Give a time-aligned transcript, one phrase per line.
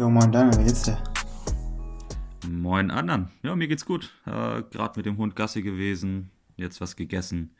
[0.00, 0.96] Jo, moin Daniel, wie geht's dir?
[2.48, 3.28] Moin anderen.
[3.42, 4.14] Ja, mir geht's gut.
[4.24, 7.50] Äh, Gerade mit dem Hund Gassi gewesen, jetzt was gegessen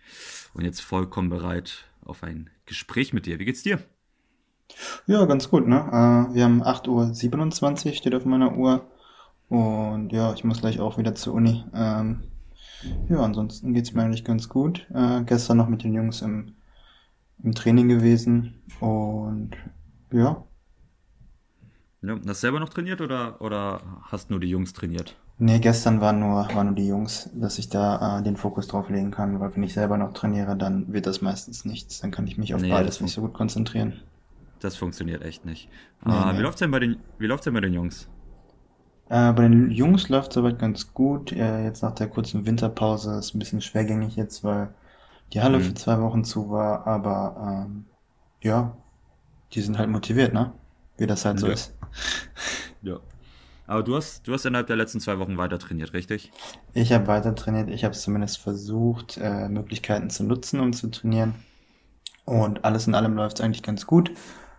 [0.55, 3.39] und jetzt vollkommen bereit auf ein Gespräch mit dir.
[3.41, 3.81] Wie geht's dir?
[5.07, 5.81] Ja, ganz gut, ne?
[6.31, 8.87] Äh, wir haben 8.27 Uhr, steht auf meiner Uhr.
[9.51, 11.63] Und ja, ich muss gleich auch wieder zur Uni.
[11.75, 12.23] Ähm,
[13.11, 14.87] ja, ansonsten geht's mir eigentlich ganz gut.
[14.95, 16.55] Äh, gestern noch mit den Jungs im,
[17.43, 18.63] im Training gewesen.
[18.81, 19.59] Und
[20.11, 20.43] ja,
[22.03, 25.17] Ja, hast du selber noch trainiert oder, oder hast nur die Jungs trainiert?
[25.39, 28.89] nee, gestern waren nur, waren nur die Jungs, dass ich da äh, den Fokus drauf
[28.91, 31.99] legen kann, weil wenn ich selber noch trainiere, dann wird das meistens nichts.
[31.99, 34.05] Dann kann ich mich auf Nee, beides nicht so gut konzentrieren.
[34.61, 35.71] das funktioniert echt nicht.
[36.05, 36.43] Nee, Äh, wie nee.
[36.43, 38.09] läuft's denn bei den, wie läuft's denn bei den Jungs?
[39.09, 41.33] Äh, bei den Jungs läuft soweit ganz gut.
[41.33, 44.75] Äh, jetzt nach der kurzen Winterpause ist ein bisschen schwergängig jetzt, weil
[45.33, 45.77] die Halle für Hm.
[45.77, 46.87] zwei Wochen zu war.
[46.87, 47.87] Aber ähm,
[48.43, 48.77] ja,
[49.55, 50.55] die sind halt motiviert, ne?
[51.01, 51.75] Wie das halt so Ja, ist.
[52.83, 53.01] ja.
[53.67, 56.35] Aber du hast, du hast innerhalb der letzten zwei Wochen weiter trainiert, richtig?
[56.73, 57.71] Ich habe weiter trainiert.
[57.71, 61.35] Ich habe es zumindest versucht, äh, Möglichkeiten zu nutzen, um zu trainieren.
[62.27, 64.13] Und alles in allem läuft es eigentlich ganz gut.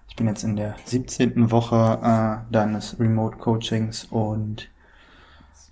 [0.09, 1.51] Ich bin jetzt in der 17.
[1.51, 1.99] Woche
[2.47, 4.69] äh, deines Remote Coachings und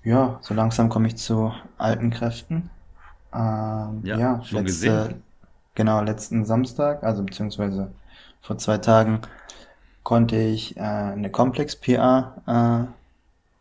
[0.03, 2.69] ja, so langsam komme ich zu alten Kräften.
[3.33, 5.03] Ähm, Ja, ja, schon gesehen.
[5.03, 5.23] letzte,
[5.75, 7.93] genau, letzten Samstag, also beziehungsweise
[8.41, 9.21] vor zwei Tagen,
[10.03, 12.87] konnte ich äh, eine Komplex-PA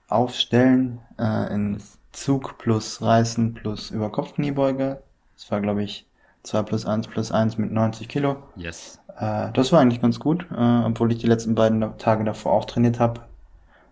[0.08, 1.78] äh, aufstellen äh, in
[2.12, 5.02] Zug plus Reißen plus Überkopfkniebeuge.
[5.36, 6.06] Das war, glaube ich,
[6.42, 8.42] 2 plus eins plus eins mit 90 Kilo.
[8.56, 8.98] yes.
[9.18, 12.64] Äh, das war eigentlich ganz gut, äh, obwohl ich die letzten beiden Tage davor auch
[12.64, 13.22] trainiert habe.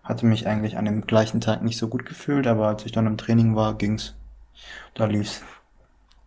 [0.03, 3.07] Hatte mich eigentlich an dem gleichen Tag nicht so gut gefühlt, aber als ich dann
[3.07, 4.15] im Training war, ging's.
[4.93, 5.43] Da lief's.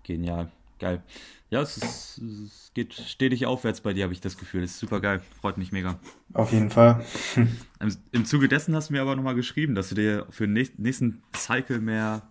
[0.03, 0.49] Genial.
[0.79, 1.03] Geil.
[1.51, 4.63] Ja, es ist, es geht stetig aufwärts bei dir, habe ich das Gefühl.
[4.63, 5.21] Das ist super geil.
[5.41, 5.99] Freut mich mega.
[6.33, 7.05] Auf jeden Fall.
[7.81, 10.53] Im, Im Zuge dessen hast du mir aber nochmal geschrieben, dass du dir für den
[10.79, 12.23] nächsten, Cycle mehr,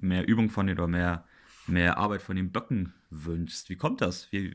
[0.00, 1.24] mehr Übung von den oder mehr,
[1.66, 3.68] mehr Arbeit von den Böcken wünschst.
[3.68, 4.28] Wie kommt das?
[4.32, 4.54] Wie,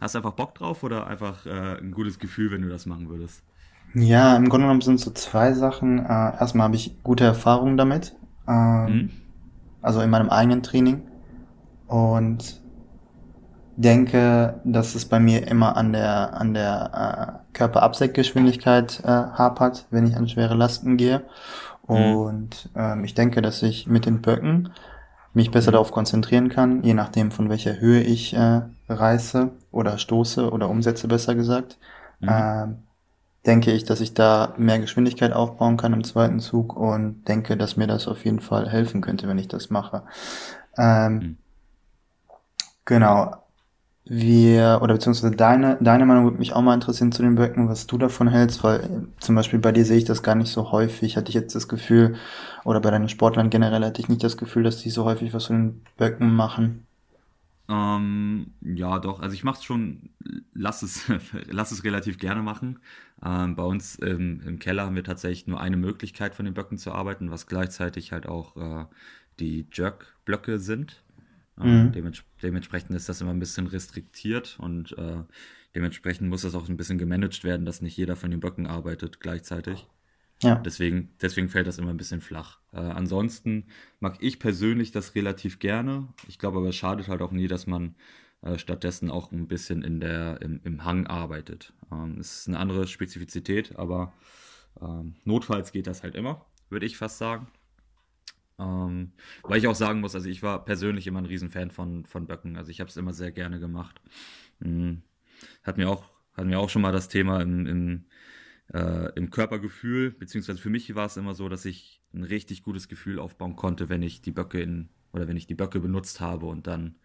[0.00, 3.08] hast du einfach Bock drauf oder einfach äh, ein gutes Gefühl, wenn du das machen
[3.08, 3.42] würdest?
[3.94, 5.98] Ja, im Grunde genommen sind es so zwei Sachen.
[5.98, 8.14] Äh, erstmal habe ich gute Erfahrungen damit,
[8.46, 9.10] ähm, Hm?
[9.82, 11.02] also in meinem eigenen Training
[11.86, 12.59] und
[13.82, 20.06] denke, dass es bei mir immer an der an der äh, Körperabsenkgeschwindigkeit äh, hapert, wenn
[20.06, 21.22] ich an schwere Lasten gehe.
[21.92, 22.20] Hm?
[22.22, 24.72] Und ähm, ich denke, dass ich mit den Böcken
[25.34, 25.72] mich besser Hm?
[25.72, 31.08] darauf konzentrieren kann, je nachdem von welcher Höhe ich äh, reiße oder stoße oder umsetze,
[31.08, 31.78] besser gesagt.
[32.20, 32.28] Mhm.
[32.28, 32.78] Ähm,
[33.46, 37.76] denke ich, dass ich da mehr Geschwindigkeit aufbauen kann im zweiten Zug und denke, dass
[37.76, 40.04] mir das auf jeden Fall helfen könnte, wenn ich das mache.
[40.78, 41.36] Ähm, Hm.
[42.84, 43.46] genau.
[44.04, 47.86] Wir, oder beziehungsweise deine, deine Meinung würde mich auch mal interessieren zu den Böcken, was
[47.86, 50.72] du davon hältst, weil äh, zum Beispiel bei dir sehe ich das gar nicht so
[50.72, 51.16] häufig.
[51.16, 52.16] Hatte ich jetzt das Gefühl,
[52.64, 55.46] oder bei deinen Sportlern generell hatte ich nicht das Gefühl, dass die so häufig was
[55.46, 56.86] von den Böcken machen.
[57.68, 59.20] Ähm, ja, doch.
[59.20, 60.10] Also ich mache es schon,
[60.54, 61.06] lass es,
[61.46, 62.80] lass es relativ gerne machen.
[63.24, 66.78] Ähm, bei uns im, im Keller haben wir tatsächlich nur eine Möglichkeit, von den Blöcken
[66.78, 68.86] zu arbeiten, was gleichzeitig halt auch äh,
[69.38, 71.02] die Jerk-Blöcke sind.
[71.60, 71.92] Ähm, Mhm.
[71.92, 75.22] dements dementsprechend ist das immer ein bisschen restriktiert und äh,
[75.74, 79.20] dementsprechend muss das auch ein bisschen gemanagt werden, dass nicht jeder von den Blöcken arbeitet
[79.20, 79.86] gleichzeitig.
[80.42, 80.56] Ja.
[80.56, 82.58] Deswegen, deswegen fällt das immer ein bisschen flach.
[82.72, 83.66] Äh, ansonsten
[84.00, 86.08] mag ich persönlich das relativ gerne.
[86.28, 87.94] Ich glaube aber, es schadet halt auch nie, dass man
[88.42, 91.74] äh, stattdessen auch ein bisschen in der, im, im Hang arbeitet.
[91.92, 94.14] Ähm, es ist eine andere Spezifizität, aber
[94.80, 97.48] ähm, notfalls geht das halt immer, würde ich fast sagen.
[98.60, 99.12] Ähm,
[99.42, 102.56] weil ich auch sagen muss, also ich war persönlich immer ein Riesenfan von, von Böcken.
[102.56, 104.00] Also ich habe es immer sehr gerne gemacht.
[104.60, 105.02] Mhm.
[105.62, 106.04] Hat mir auch,
[106.34, 108.04] hatten wir auch schon mal das Thema im, im,
[108.72, 112.88] äh, im Körpergefühl, beziehungsweise für mich war es immer so, dass ich ein richtig gutes
[112.88, 116.46] Gefühl aufbauen konnte, wenn ich die Böcke in, oder wenn ich die Böcke benutzt habe
[116.46, 116.96] und dann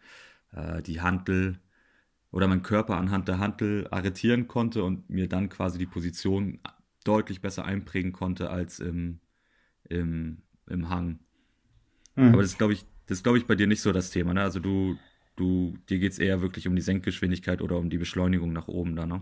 [0.52, 1.60] äh, die Hantel
[2.32, 6.60] oder meinen Körper anhand der Hantel arretieren konnte und mir dann quasi die Position
[7.06, 9.20] deutlich besser einprägen konnte als im,
[9.88, 11.20] im, im Hang.
[12.32, 12.42] Aber Mhm.
[12.42, 14.42] das ist, glaube ich, das glaube ich, bei dir nicht so das Thema, ne?
[14.42, 14.98] Also du,
[15.36, 18.96] du, dir geht es eher wirklich um die Senkgeschwindigkeit oder um die Beschleunigung nach oben
[18.96, 19.22] da, ne?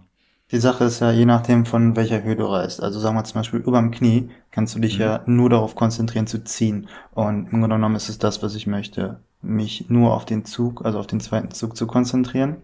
[0.51, 2.81] Die Sache ist ja, je nachdem von welcher Höhe du reißt.
[2.81, 5.01] Also sagen wir zum Beispiel über dem Knie, kannst du dich Mhm.
[5.01, 6.87] ja nur darauf konzentrieren zu ziehen.
[7.11, 9.19] Und im Grunde genommen ist es das, was ich möchte.
[9.41, 12.57] Mich nur auf den Zug, also auf den zweiten Zug zu konzentrieren.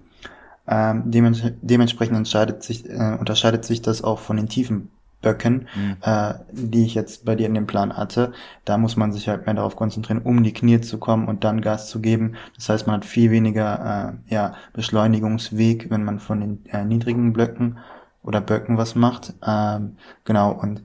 [0.67, 2.27] Ähm, dements dementsprechend
[2.63, 4.89] sich, äh, unterscheidet sich das auch von den tiefen
[5.21, 5.97] Böcken, Mhm.
[6.01, 8.31] äh, die ich jetzt bei dir in dem Plan hatte.
[8.65, 11.61] Da muss man sich halt mehr darauf konzentrieren, um die Knie zu kommen und dann
[11.61, 12.35] Gas zu geben.
[12.55, 17.33] Das heißt, man hat viel weniger äh, ja, Beschleunigungsweg, wenn man von den äh, niedrigen
[17.33, 17.79] Blöcken
[18.23, 19.33] oder Böcken was macht.
[19.45, 20.83] Ähm, genau, und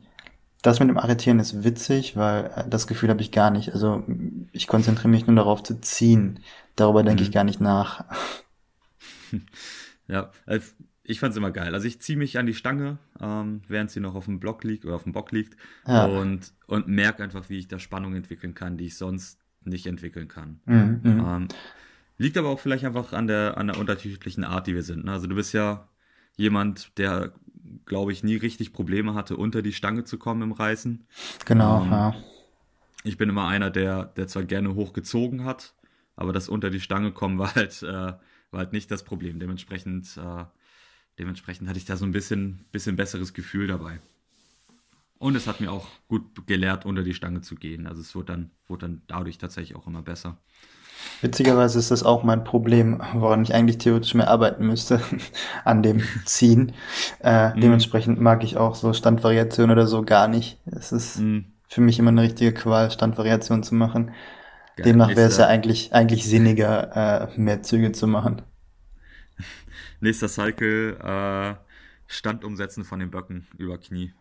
[0.63, 3.73] das mit dem Arretieren ist witzig, weil äh, das Gefühl habe ich gar nicht.
[3.73, 4.03] Also
[4.53, 6.41] ich konzentriere mich nur darauf zu ziehen.
[6.77, 7.33] Darüber denke ich Mhm.
[7.33, 8.05] gar nicht nach.
[10.07, 10.73] Ja, also
[11.07, 11.75] ich fand's immer geil.
[11.75, 14.85] Also ich ziehe mich an die Stange, ähm, während sie noch auf dem Block liegt
[14.87, 15.57] oder auf dem Bock liegt
[15.87, 16.07] Ja.
[16.07, 20.29] und, und merke einfach, wie ich da Spannung entwickeln kann, die ich sonst nicht entwickeln
[20.29, 20.61] kann.
[20.65, 21.25] Mhm, mhm.
[21.27, 21.49] Ähm,
[22.17, 25.05] liegt aber auch vielleicht einfach an der, an der unterschiedlichen Art, die wir sind.
[25.05, 25.13] Ne?
[25.13, 25.89] Also du bist ja
[26.37, 27.33] jemand, der,
[27.87, 31.07] glaube ich, nie richtig Probleme hatte, unter die Stange zu kommen im Reißen.
[31.45, 32.15] Genau, Ähm, ja.
[33.05, 35.75] ich bin immer einer, der, der zwar gerne hochgezogen hat,
[36.17, 38.19] aber das unter die Stange kommen war halt, äh, war
[38.53, 39.39] halt nicht das Problem.
[39.39, 40.45] Dementsprechend, äh,
[41.19, 44.01] dementsprechend hatte ich da so ein bisschen, bisschen besseres Gefühl dabei.
[45.19, 47.87] Und es hat mir auch gut gelehrt, unter die Stange zu gehen.
[47.87, 50.39] Also es wurde dann, wurde dann dadurch tatsächlich auch immer besser.
[51.21, 55.01] Witzigerweise ist das auch mein Problem, woran ich eigentlich theoretisch mehr arbeiten müsste,
[55.65, 56.73] an dem Ziehen.
[57.21, 57.61] Äh, Mhm.
[57.61, 60.61] dementsprechend mag ich auch so Standvariation oder so gar nicht.
[60.67, 61.55] Es ist Mhm.
[61.69, 64.13] für mich immer eine richtige Qual, Standvariation zu machen.
[64.77, 64.85] Geil.
[64.85, 68.43] Demnach wäre es ja eigentlich, eigentlich sinniger, äh, mehr Züge zu machen.
[70.01, 71.55] Nächster Cycle, äh,
[72.07, 74.13] Stand umsetzen von den Böcken über Knie.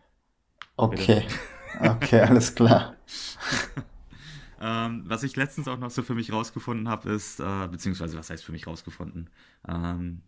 [0.76, 1.26] Okay,
[1.80, 2.96] okay, alles klar.
[4.64, 8.30] Ähm, was ich letztens auch noch so für mich rausgefunden habe, ist, äh, beziehungsweise was
[8.30, 9.28] heißt für mich rausgefunden?
[9.68, 10.22] Ähm,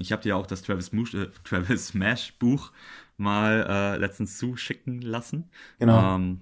[0.00, 2.72] ich habe dir auch das Travis, Mush, äh, Travis Smash Buch
[3.16, 5.50] mal äh, letztens zuschicken lassen.
[5.78, 6.16] Genau.
[6.16, 6.40] Ähm,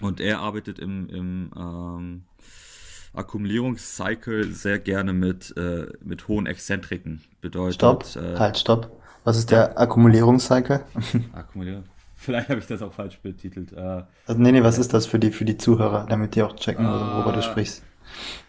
[0.00, 2.24] und er arbeitet im, im ähm,
[3.14, 7.18] Akkumulierungscycle sehr gerne mit, äh, mit hohen Exzentriken.
[7.18, 9.00] Stopp, Bedeutet, äh, halt, stopp.
[9.24, 10.84] Was ist der Akkumulierungscycle?
[11.32, 11.84] Akkumulieren.
[12.16, 13.72] Vielleicht habe ich das auch falsch betitelt.
[13.72, 16.56] Äh, Also, nee, nee, was ist das für die, für die Zuhörer, damit die auch
[16.56, 17.82] checken, worüber du äh, sprichst?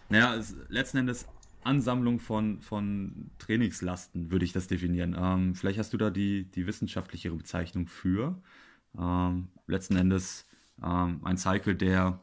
[0.10, 1.26] Naja, es, letzten Endes
[1.64, 5.16] Ansammlung von, von Trainingslasten, würde ich das definieren.
[5.18, 8.36] Ähm, vielleicht hast du da die, die wissenschaftlichere Bezeichnung für.
[9.00, 10.46] Ähm, letzten Endes
[10.84, 12.20] ähm, ein Cycle, der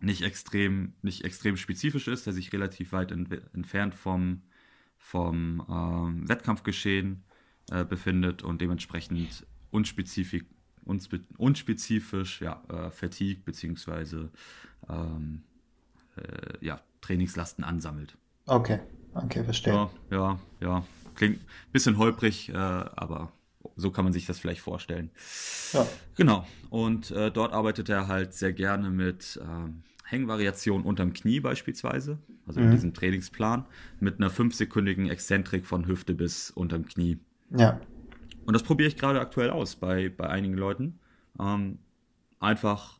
[0.00, 4.42] nicht extrem, nicht extrem spezifisch ist, der sich relativ weit ent entfernt vom,
[4.96, 7.24] vom ähm, Wettkampfgeschehen
[7.70, 10.44] äh, befindet und dementsprechend unspezifisch,
[10.84, 14.30] unspe unspezifisch ja, äh, Fatigue beziehungsweise
[14.88, 15.42] ähm,
[16.16, 18.16] äh, ja, Trainingslasten ansammelt.
[18.46, 18.80] Okay,
[19.14, 19.74] okay, verstehe.
[19.74, 20.84] Ja, ja, ja.
[21.14, 23.32] Klingt ein bisschen holprig, äh, aber
[23.76, 25.10] so kann man sich das vielleicht vorstellen.
[25.72, 26.46] Ja, Genau.
[26.70, 32.60] Und äh, dort arbeitet er halt sehr gerne mit ähm, Hängvariationen unterm Knie beispielsweise, also
[32.60, 32.72] in mhm.
[32.72, 33.66] diesem Trainingsplan,
[34.00, 37.18] mit einer fünfsekündigen Exzentrik von Hüfte bis unterm Knie.
[37.56, 37.80] Ja,
[38.44, 40.98] Und das probiere ich gerade aktuell aus bei, bei einigen Leuten.
[41.38, 41.78] Ähm,
[42.40, 42.98] einfach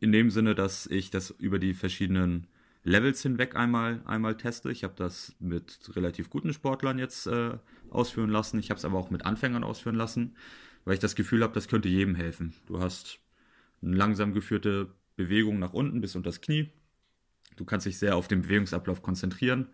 [0.00, 2.46] in dem Sinne, dass ich das über die verschiedenen
[2.84, 4.70] Levels hinweg einmal, einmal teste.
[4.70, 7.58] Ich habe das mit relativ guten Sportlern jetzt äh,
[7.90, 8.58] ausführen lassen.
[8.58, 10.36] Ich habe es aber auch mit Anfängern ausführen lassen,
[10.86, 12.54] weil ich das Gefühl habe, das könnte jedem helfen.
[12.68, 13.20] Du hast
[13.82, 16.70] eine langsam geführte Bewegung nach unten bis unter das Knie.
[17.56, 19.68] Du kannst dich sehr auf den Bewegungsablauf konzentrieren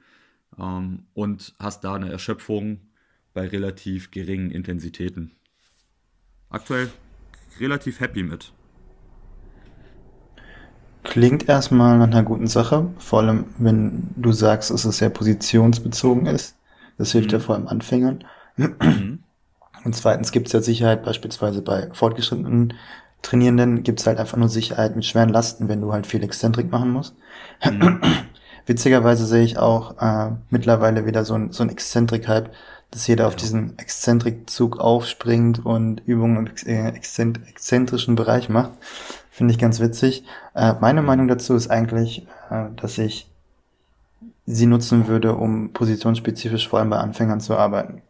[0.59, 2.81] ähm, und hast da eine Erschöpfung
[3.35, 5.33] bei relativ geringen Intensitäten.
[6.51, 6.93] Aktuell
[7.59, 8.53] relativ happy mit.
[11.05, 16.27] klingt erstmal nach einer guten Sache, vor allem wenn du sagst, dass es sehr positionsbezogen
[16.27, 16.57] ist.
[16.99, 17.41] Das hilft ja Mhm.
[17.41, 18.25] vor allem Anfängern.
[18.81, 19.25] Mhm.
[19.85, 22.75] Und zweitens gibt es ja Sicherheit, beispielsweise bei fortgeschrittenen
[23.23, 26.71] Trainierenden gibt es halt einfach nur Sicherheit mit schweren Lasten, wenn du halt viel Exzentrik
[26.73, 27.15] machen musst.
[27.65, 28.01] Mhm.
[28.67, 32.51] Witzigerweise sehe ich auch äh, mittlerweile wieder so ein, so ein Exzentrik-Hype,
[32.91, 33.39] dass jeder auf Ja.
[33.39, 38.73] diesen Exzentrikzug aufspringt und Übungen im ex- äh, exzent exzentrischen Bereich macht.
[39.31, 40.25] Finde ich ganz witzig.
[40.55, 41.31] Äh, meine Meinung Mhm.
[41.31, 43.29] dazu ist eigentlich, äh, dass ich
[44.47, 48.03] sie nutzen würde, um positionsspezifisch vor allem bei Anfängern zu arbeiten.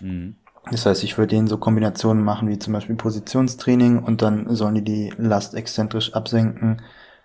[0.00, 0.34] Mhm.
[0.64, 4.74] Das heißt, ich würde denen so Kombinationen machen wie zum Beispiel Positionstraining und dann sollen
[4.74, 6.82] die die Last exzentrisch absenken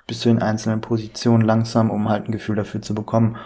[0.07, 3.37] bis zu den einzelnen Positionen langsam, um halt ein Gefühl dafür zu bekommen.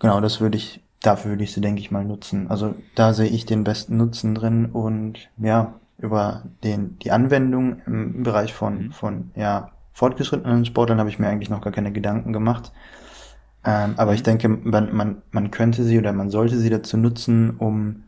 [0.00, 2.48] Genau, das würde ich, dafür würde ich sie, denke ich mal, nutzen.
[2.50, 8.22] Also da sehe ich den besten Nutzen drin und ja, über den, die Anwendung im
[8.22, 8.92] Bereich von, Mhm.
[8.92, 12.72] von, ja, fortgeschrittenen Sportlern habe ich mir eigentlich noch gar keine Gedanken gemacht.
[13.64, 14.24] Ähm, aber ich Mhm.
[14.24, 18.04] denke, man, man, man könnte sie oder man sollte sie dazu nutzen, um,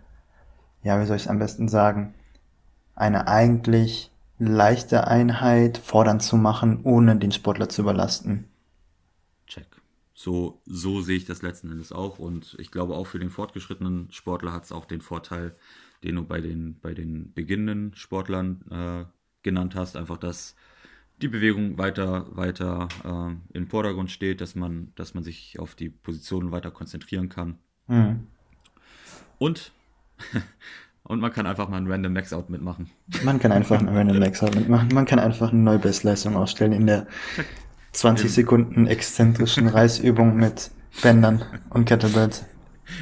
[0.83, 2.15] ja, wie soll ich es am besten sagen,
[2.95, 8.47] eine eigentlich leichte Einheit fordernd zu machen, ohne den Sportler zu überlasten.
[9.47, 9.67] Check.
[10.15, 12.19] So, so sehe ich das letzten Endes auch.
[12.19, 15.55] Und ich glaube auch für den fortgeschrittenen Sportler hat es auch den Vorteil,
[16.03, 19.05] den du bei den, bei den beginnenden Sportlern äh,
[19.43, 20.55] genannt hast, einfach, dass
[21.21, 25.91] die Bewegung weiter, weiter äh, im Vordergrund steht, dass man, dass man sich auf die
[25.91, 27.59] Positionen weiter konzentrieren kann.
[27.89, 28.27] Mhm.
[29.39, 29.73] Und
[31.03, 32.89] Und man kann einfach mal ein Random Maxout mitmachen.
[33.25, 34.91] Man kann einfach ein Random Maxout mitmachen.
[34.95, 37.07] Man kann einfach eine neue Bestleistung ausstellen in der
[37.93, 40.71] 20 Sekunden exzentrischen Reißübung mit
[41.03, 42.45] Bändern und Kettlebells.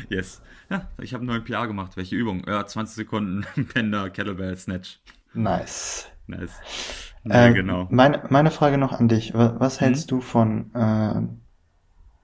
[0.08, 0.40] Yes.
[0.70, 1.96] Ja, ich habe einen neuen PR gemacht.
[1.96, 2.44] Welche Übung?
[2.46, 5.00] Ja, 20 Sekunden Bänder, Kettlebell, Snatch.
[5.34, 6.08] Nice.
[6.26, 6.52] Nice.
[7.24, 7.88] Ja, äh, genau.
[7.90, 9.34] Meine, meine Frage noch an dich.
[9.34, 10.16] Was hältst mhm.
[10.16, 11.22] du von äh,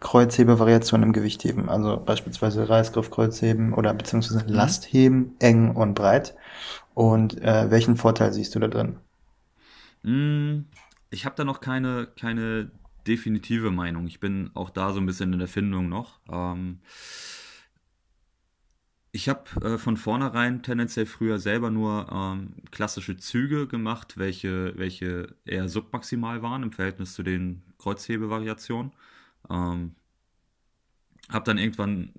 [0.04, 1.68] Kreuzhebevariationen im Gewichtheben?
[1.68, 4.52] Also beispielsweise Reißgriff, Kreuzheben oder beziehungsweise mhm.
[4.52, 6.36] Lastheben, eng und breit.
[6.94, 8.98] Und äh, welchen Vorteil siehst du da drin?
[10.02, 10.66] Mm,
[11.10, 12.70] ich habe da noch keine, keine
[13.06, 14.06] definitive Meinung.
[14.06, 16.20] Ich bin auch da so ein bisschen in der Findung noch.
[16.30, 16.78] Ähm,
[19.10, 25.34] ich habe äh, von vornherein tendenziell früher selber nur ähm, klassische Züge gemacht, welche, welche
[25.46, 28.92] eher submaximal waren im Verhältnis zu den Kreuzhebevariationen.
[29.50, 29.94] Ähm,
[31.28, 32.12] habe dann irgendwann,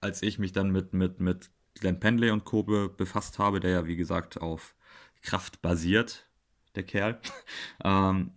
[0.00, 2.62] als ich mich dann mit, mit, mit Glenn Pendley und Co.
[2.62, 4.74] befasst habe, der ja wie gesagt auf
[5.22, 6.28] Kraft basiert,
[6.74, 7.20] der Kerl,
[7.84, 8.32] ähm,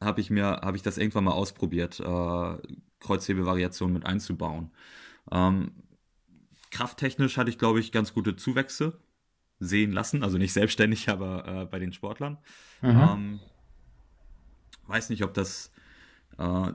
[0.00, 2.56] habe ich mir, habe ich das irgendwann mal ausprobiert, äh,
[3.00, 4.70] Kreuzhebevariationen mit einzubauen.
[5.30, 5.72] Ähm,
[6.70, 8.98] krafttechnisch hatte ich, glaube ich, ganz gute Zuwächse
[9.60, 10.22] sehen lassen.
[10.22, 12.38] Also nicht selbstständig, aber äh, bei den Sportlern.
[12.80, 12.90] Mhm.
[12.90, 13.40] Ähm,
[14.86, 15.72] weiß nicht, ob das
[16.38, 16.72] äh,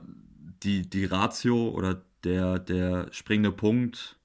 [0.64, 4.18] die, die Ratio oder der, der springende Punkt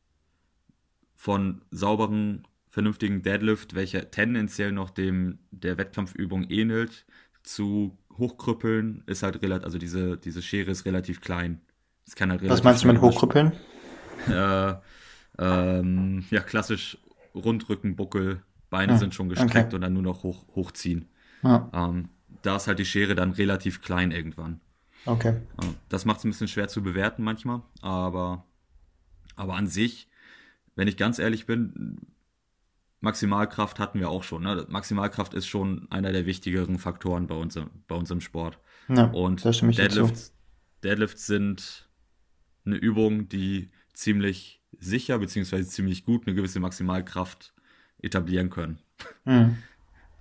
[1.16, 7.06] von sauberen, vernünftigen Deadlift, welcher tendenziell noch dem der Wettkampfübung ähnelt,
[7.44, 11.62] zu hochkrüppeln, ist halt relativ, also diese, diese Schere ist relativ klein.
[12.06, 13.54] Das kann halt Was meinst du mit hochkrüppeln?
[14.28, 14.74] Äh,
[15.38, 16.98] ähm, ja, klassisch
[17.34, 19.76] Rundrücken, Buckel, Beine ja, sind schon gestreckt okay.
[19.76, 21.08] und dann nur noch hoch, hochziehen.
[21.44, 21.70] Ja.
[21.74, 22.10] Ähm,
[22.42, 24.60] da ist halt die Schere dann relativ klein irgendwann.
[25.06, 25.42] Okay.
[25.90, 28.46] Das macht es ein bisschen schwer zu bewerten manchmal, aber,
[29.36, 30.08] aber an sich,
[30.76, 31.98] wenn ich ganz ehrlich bin,
[33.02, 34.44] Maximalkraft hatten wir auch schon.
[34.44, 34.66] Ne?
[34.68, 38.60] Maximalkraft ist schon einer der wichtigeren Faktoren bei uns, bei uns im Sport.
[38.90, 40.34] Ja, und Deadlifts,
[40.84, 41.90] Deadlifts sind
[42.66, 45.64] eine Übung, die ziemlich sicher bzw.
[45.64, 47.54] ziemlich gut eine gewisse Maximalkraft
[48.02, 48.80] etablieren können.
[49.26, 49.58] Mhm.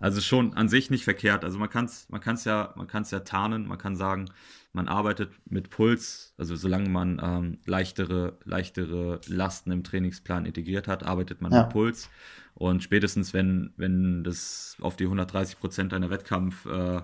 [0.01, 1.45] Also schon an sich nicht verkehrt.
[1.45, 4.27] Also man kann es man kann's ja, man kann's ja tarnen, man kann sagen,
[4.73, 11.03] man arbeitet mit Puls, also solange man ähm, leichtere, leichtere Lasten im Trainingsplan integriert hat,
[11.03, 11.63] arbeitet man ja.
[11.63, 12.11] mit Puls.
[12.55, 17.03] Und spätestens, wenn, wenn das auf die 130 Prozent einer Wettkampf äh,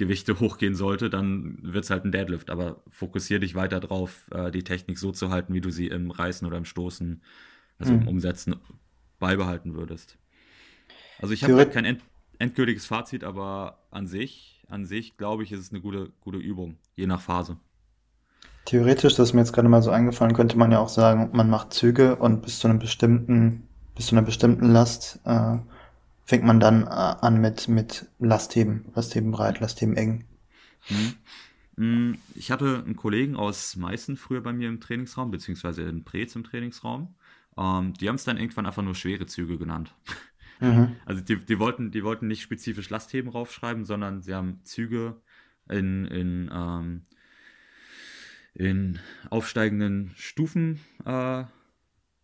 [0.00, 2.50] hochgehen sollte, dann wird es halt ein Deadlift.
[2.50, 6.10] Aber fokussiere dich weiter drauf, äh, die Technik so zu halten, wie du sie im
[6.10, 7.22] Reißen oder im Stoßen,
[7.78, 8.02] also mhm.
[8.02, 8.56] im Umsetzen,
[9.18, 10.18] beibehalten würdest.
[11.20, 12.02] Also ich habe halt kein end
[12.42, 16.76] endgültiges Fazit, aber an sich, an sich glaube ich, ist es eine gute, gute Übung,
[16.96, 17.56] je nach Phase.
[18.64, 21.48] Theoretisch, das ist mir jetzt gerade mal so eingefallen, könnte man ja auch sagen, man
[21.48, 25.56] macht Züge und bis zu einem bestimmten, bis zu einer bestimmten Last äh,
[26.24, 30.24] fängt man dann äh, an mit, mit Lastheben, Lastheben breit, Lastheben eng.
[31.76, 36.36] Mm, ich hatte einen Kollegen aus Meißen früher bei mir im Trainingsraum, beziehungsweise in Preetz
[36.36, 37.14] im Trainingsraum.
[37.56, 39.94] Ähm, die haben es dann irgendwann einfach nur schwere Züge genannt.
[40.62, 40.96] Mhm.
[41.04, 45.20] Also die, die, wollten, die wollten nicht spezifisch Lastheben raufschreiben, sondern sie haben Züge
[45.68, 47.02] in, in, ähm,
[48.54, 48.98] in
[49.30, 51.44] aufsteigenden Stufen äh,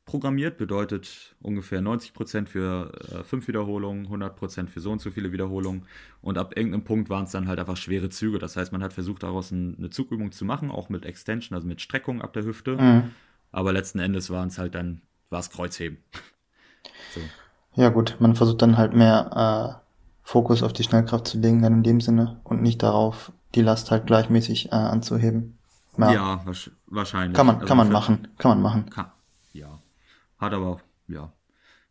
[0.09, 5.87] programmiert, bedeutet ungefähr 90% für äh, 5 Wiederholungen, 100% für so und so viele Wiederholungen.
[6.23, 8.39] Und ab irgendeinem Punkt waren es dann halt einfach schwere Züge.
[8.39, 11.69] Das heißt, man hat versucht, daraus ein, eine Zugübung zu machen, auch mit Extension, also
[11.69, 12.77] mit Streckung ab der Hüfte.
[12.77, 13.11] Mhm.
[13.53, 15.99] Aber letzten Endes waren es halt dann, war es Kreuzheben.
[17.15, 17.21] so.
[17.75, 19.89] Ja gut, man versucht dann halt mehr äh,
[20.23, 23.91] Fokus auf die Schnellkraft zu legen, dann in dem Sinne und nicht darauf, die Last
[23.91, 25.59] halt gleichmäßig äh, anzuheben.
[25.97, 26.45] Ja, ja
[26.87, 27.37] wahrscheinlich.
[27.37, 28.91] Kann man, also kann man machen, kann man machen.
[28.91, 29.07] Kann,
[29.53, 29.81] ja,
[30.39, 31.33] hat aber, ja.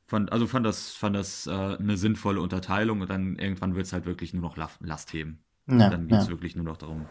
[0.05, 3.93] Fand, also fand das, fand das äh, eine sinnvolle Unterteilung und dann irgendwann wird es
[3.93, 5.39] halt wirklich nur noch Last heben.
[5.67, 6.31] Ja, dann geht es ja.
[6.31, 7.07] wirklich nur noch darum,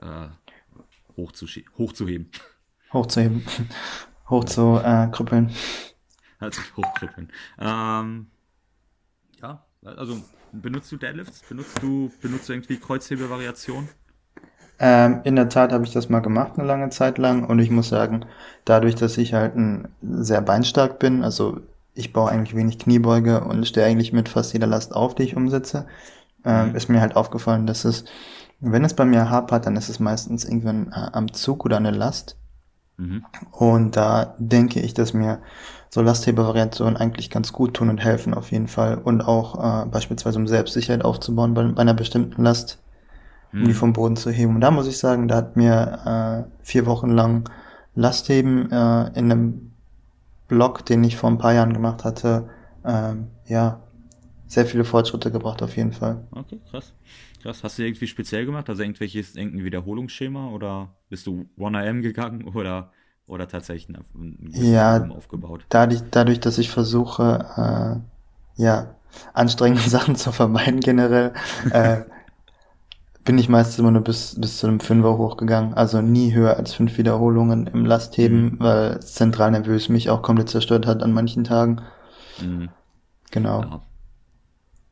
[0.00, 0.26] äh,
[1.16, 2.30] hochzuheben.
[2.92, 3.44] Hochzuheben.
[4.28, 5.52] Hoch zu äh, krüppeln.
[6.42, 7.30] Also hochkrüppeln.
[7.58, 8.26] Ähm,
[9.40, 10.20] ja, also
[10.52, 11.42] benutzt du Deadlifts?
[11.48, 13.88] Benutzt du, benutzt du irgendwie Kreuzhebevariation?
[14.78, 17.70] Ähm, in der Tat habe ich das mal gemacht eine lange Zeit lang und ich
[17.70, 18.24] muss sagen,
[18.64, 21.60] dadurch, dass ich halt ein sehr beinstark bin, also
[21.94, 25.36] ich baue eigentlich wenig Kniebeuge und stehe eigentlich mit fast jeder Last auf, die ich
[25.36, 25.86] umsetze,
[26.44, 26.74] ähm, mhm.
[26.74, 28.04] ist mir halt aufgefallen, dass es,
[28.60, 31.84] wenn es bei mir hapert, dann ist es meistens irgendwann äh, am Zug oder an
[31.84, 32.36] der Last.
[33.02, 33.24] Mhm.
[33.50, 35.40] Und da denke ich, dass mir
[35.90, 38.98] so Lasthebevariationen eigentlich ganz gut tun und helfen auf jeden Fall.
[38.98, 42.78] Und auch äh, beispielsweise um Selbstsicherheit aufzubauen bei, bei einer bestimmten Last
[43.52, 44.54] um die vom Boden zu heben.
[44.54, 47.48] Und da muss ich sagen, da hat mir äh, vier Wochen lang
[47.94, 49.72] Lastheben äh, in einem
[50.48, 52.48] Blog, den ich vor ein paar Jahren gemacht hatte,
[52.84, 53.80] ähm, ja,
[54.46, 56.24] sehr viele Fortschritte gebracht auf jeden Fall.
[56.32, 56.92] Okay, krass.
[57.42, 57.64] Krass.
[57.64, 58.68] Hast du irgendwie speziell gemacht?
[58.68, 62.92] Also irgendwelches irgendein Wiederholungsschema oder bist du 1am gegangen oder,
[63.26, 65.66] oder tatsächlich ein, ein ja, aufgebaut?
[65.68, 68.02] Dadurch, dadurch, dass ich versuche,
[68.56, 68.94] äh, ja,
[69.34, 71.32] anstrengende Sachen zu vermeiden generell,
[71.70, 72.02] äh,
[73.24, 75.74] bin ich meistens immer nur bis, bis zu einem Fünfer hochgegangen.
[75.74, 78.60] Also nie höher als fünf Wiederholungen im Lastheben, mhm.
[78.60, 81.80] weil zentral nervös mich auch komplett zerstört hat an manchen Tagen.
[82.40, 82.70] Mhm.
[83.30, 83.62] Genau.
[83.62, 83.82] Ja.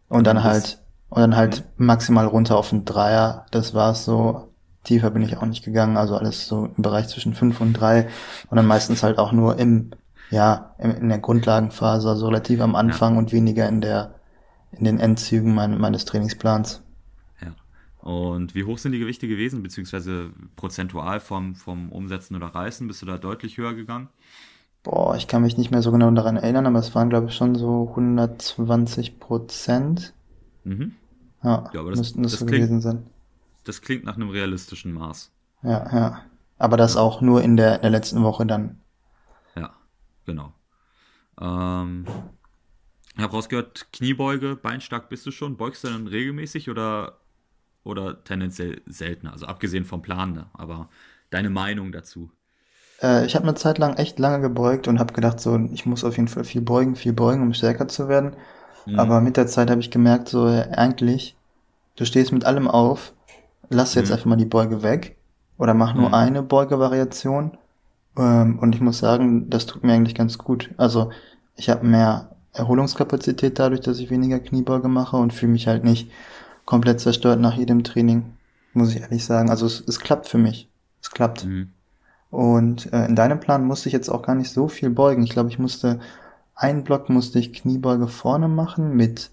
[0.09, 0.81] Und dann halt,
[1.11, 1.87] und dann halt mhm.
[1.87, 3.47] maximal runter auf einen Dreier.
[3.51, 4.47] Das war's so.
[4.85, 5.99] Tiefer bin ich auch nicht gegangen.
[5.99, 8.09] Also alles so im Bereich zwischen fünf und drei.
[8.49, 9.91] Und dann meistens halt auch nur im,
[10.31, 13.19] ja, in der Grundlagenphase, also relativ am Anfang ja.
[13.19, 14.15] und weniger in der,
[14.73, 16.83] in den Endzügen mein, meines Trainingsplans.
[17.43, 17.55] Ja.
[17.99, 22.87] Und wie hoch sind die Gewichte gewesen, beziehungsweise prozentual vom, vom Umsetzen oder Reißen?
[22.87, 24.09] Bist du da deutlich höher gegangen?
[24.83, 27.35] Boah, ich kann mich nicht mehr so genau daran erinnern, aber es waren, glaube ich,
[27.35, 30.15] schon so 120 Prozent.
[30.65, 30.95] Mhm.
[31.43, 33.07] Ja, ja aber das, müssten das, das klingt, gewesen sein.
[33.65, 35.31] Das klingt nach einem realistischen Maß.
[35.63, 36.25] Ja, ja.
[36.59, 37.01] Aber das ja.
[37.01, 38.81] auch nur in der, in der letzten Woche dann.
[39.57, 39.71] Ja,
[40.27, 40.53] genau.
[41.41, 42.07] Ähm,
[43.17, 45.57] ich habe rausgehört, Kniebeuge, beinstark bist du schon.
[45.57, 47.19] Beugst du dann regelmäßig oder,
[47.85, 49.33] oder tendenziell seltener?
[49.33, 50.47] Also abgesehen vom Plan, ne?
[50.53, 50.89] aber
[51.31, 52.31] deine Meinung dazu?
[53.03, 56.05] Äh, ich habe eine Zeit lang echt lange gebeugt und habe gedacht, so, ich muss
[56.05, 58.37] auf jeden Fall viel beugen, viel beugen, um stärker zu werden.
[58.87, 58.99] Mhm.
[58.99, 61.37] Aber mit der Zeit habe ich gemerkt, so, eigentlich,
[61.97, 63.13] du stehst mit allem auf,
[63.69, 64.15] lass jetzt mhm.
[64.15, 65.17] einfach mal die Beuge weg
[65.59, 66.15] oder mach nur mhm.
[66.15, 67.57] eine Beugevariation.
[68.17, 70.71] Ähm, und ich muss sagen, das tut mir eigentlich ganz gut.
[70.77, 71.11] Also,
[71.57, 76.11] ich habe mehr Erholungskapazität dadurch, dass ich weniger Kniebeuge mache und fühle mich halt nicht
[76.65, 78.35] komplett zerstört nach jedem Training,
[78.73, 79.51] muss ich ehrlich sagen.
[79.51, 80.69] Also es, es klappt für mich.
[81.03, 81.45] Es klappt.
[81.45, 81.71] Mhm.
[82.31, 85.23] Und äh, in deinem Plan musste ich jetzt auch gar nicht so viel beugen.
[85.23, 86.01] Ich glaube, ich musste
[86.61, 89.31] einen Block musste ich Kniebeuge vorne machen mit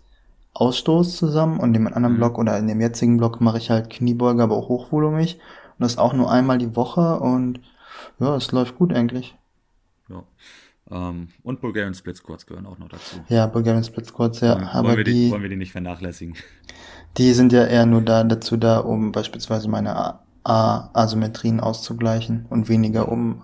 [0.54, 2.18] Ausstoß zusammen und dem anderen mhm.
[2.18, 5.36] Block oder in dem jetzigen Block mache ich halt Kniebeuge, aber auch hochvolumig.
[5.36, 7.60] Und das auch nur einmal die Woche und
[8.20, 9.36] ja, es läuft gut eigentlich.
[10.10, 10.24] Ja.
[10.90, 13.18] Um, ähm, und Bulgarian Split Squats gehören auch noch dazu.
[13.28, 14.56] Ja, Bulgarian Split Squats, ja.
[14.56, 16.36] Wollen, aber wollen wir, die, die, wollen wir die nicht vernachlässigen?
[17.18, 23.10] Die sind ja eher nur da, dazu da, um beispielsweise meine Asymmetrien auszugleichen und weniger
[23.12, 23.42] um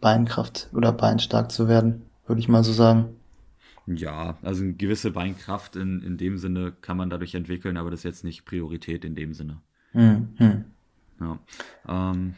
[0.00, 3.16] Beinkraft oder beinstark zu werden, würde ich mal so sagen.
[3.86, 8.00] Ja, also eine gewisse Beinkraft in, in dem Sinne kann man dadurch entwickeln, aber das
[8.00, 9.60] ist jetzt nicht Priorität in dem Sinne.
[9.92, 10.64] Mhm.
[11.20, 11.38] Ja.
[11.86, 12.34] Ähm,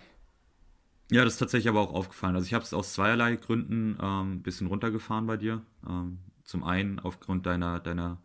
[1.11, 2.35] ja, das ist tatsächlich aber auch aufgefallen.
[2.35, 5.63] Also ich habe es aus zweierlei Gründen ein ähm, bisschen runtergefahren bei dir.
[5.89, 8.19] Ähm, zum einen aufgrund deiner, deiner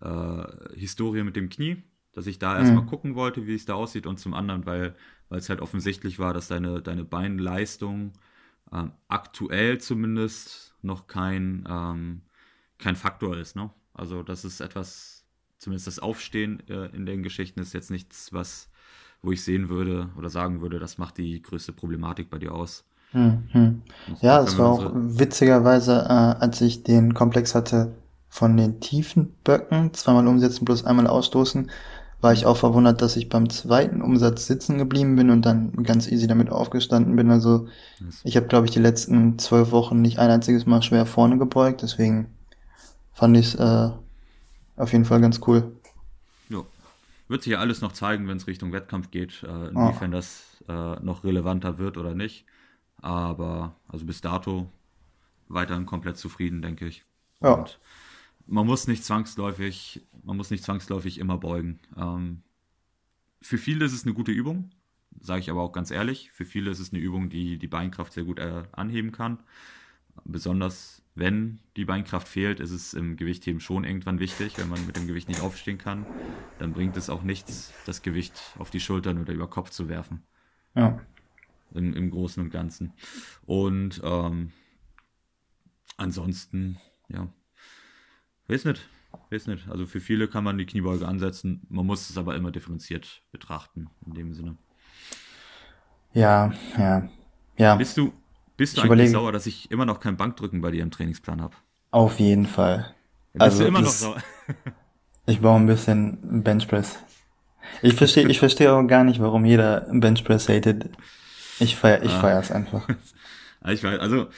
[0.00, 2.88] äh, Historie mit dem Knie, dass ich da erstmal mhm.
[2.88, 4.96] gucken wollte, wie es da aussieht und zum anderen, weil
[5.28, 8.12] weil es halt offensichtlich war, dass deine, deine Beinleistung
[8.74, 12.22] ähm, aktuell zumindest noch kein, ähm,
[12.78, 13.56] kein Faktor ist.
[13.56, 13.70] Ne?
[13.94, 15.24] Also das ist etwas,
[15.58, 18.68] zumindest das Aufstehen äh, in den Geschichten ist jetzt nichts, was,
[19.22, 22.84] wo ich sehen würde oder sagen würde, das macht die größte Problematik bei dir aus.
[23.12, 23.82] Hm, hm.
[24.20, 27.94] Ja, es war auch witzigerweise, äh, als ich den Komplex hatte
[28.28, 31.70] von den tiefen Böcken, zweimal umsetzen plus einmal ausstoßen,
[32.24, 36.08] war ich auch verwundert, dass ich beim zweiten Umsatz sitzen geblieben bin und dann ganz
[36.10, 37.30] easy damit aufgestanden bin.
[37.30, 37.68] Also
[38.24, 41.82] ich habe, glaube ich, die letzten zwölf Wochen nicht ein einziges Mal schwer vorne gebeugt,
[41.82, 42.34] deswegen
[43.12, 43.90] fand ich es äh,
[44.76, 45.76] auf jeden Fall ganz cool.
[46.48, 46.62] Ja.
[47.28, 50.16] Wird sich ja alles noch zeigen, wenn es Richtung Wettkampf geht, äh, inwiefern oh.
[50.16, 52.46] das äh, noch relevanter wird oder nicht.
[53.02, 54.70] Aber also bis dato
[55.48, 57.04] weiterhin komplett zufrieden, denke ich.
[57.42, 57.52] Ja.
[57.52, 57.78] Und
[58.46, 61.80] man muss nicht zwangsläufig, man muss nicht zwangsläufig immer beugen.
[61.96, 62.42] Ähm,
[63.40, 64.70] für viele ist es eine gute Übung,
[65.20, 66.30] sage ich aber auch ganz ehrlich.
[66.32, 69.38] Für viele ist es eine Übung, die die Beinkraft sehr gut äh, anheben kann.
[70.24, 74.58] Besonders wenn die Beinkraft fehlt, ist es im Gewichtheben schon irgendwann wichtig.
[74.58, 76.04] Wenn man mit dem Gewicht nicht aufstehen kann,
[76.58, 80.24] dann bringt es auch nichts, das Gewicht auf die Schultern oder über Kopf zu werfen.
[80.74, 81.00] Ja.
[81.72, 82.92] Im, im Großen und Ganzen.
[83.46, 84.52] Und ähm,
[85.96, 86.78] ansonsten,
[87.08, 87.28] ja,
[88.48, 88.86] Weiß nicht.
[89.30, 89.68] Weiß nicht.
[89.68, 91.66] Also für viele kann man die Kniebeuge ansetzen.
[91.68, 94.56] Man muss es aber immer differenziert betrachten, in dem Sinne.
[96.12, 97.08] Ja, ja.
[97.56, 97.76] Ja.
[97.76, 98.12] Bist du,
[98.56, 101.40] bist du eigentlich überlege, sauer, dass ich immer noch kein Bankdrücken bei dir im Trainingsplan
[101.40, 101.54] habe?
[101.90, 102.94] Auf jeden Fall.
[103.32, 104.22] Bist also du immer noch sauer?
[105.26, 106.98] ich brauche ein bisschen Benchpress.
[107.82, 110.90] Ich verstehe ich verstehe auch gar nicht, warum jeder Benchpress hatet.
[111.58, 112.20] Ich feier ich ah.
[112.20, 112.88] feier's einfach.
[113.68, 114.28] ich weiß, also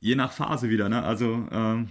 [0.00, 1.02] je nach Phase wieder, ne?
[1.02, 1.88] Also ähm,